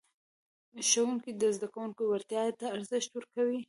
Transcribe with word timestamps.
ښوونکي 0.89 1.31
د 1.41 1.43
زده 1.55 1.67
کوونکو 1.73 2.01
وړتیا 2.07 2.43
ته 2.59 2.65
ارزښت 2.75 3.09
ورکولو. 3.13 3.59